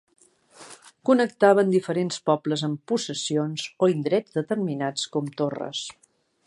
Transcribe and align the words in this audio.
Connectaven 1.09 1.69
diferents 1.75 2.17
pobles 2.31 2.65
amb 2.69 2.81
possessions 2.93 3.67
o 3.87 3.93
indrets 3.97 4.41
determinats 4.41 5.07
com 5.17 5.33
torres. 5.43 5.89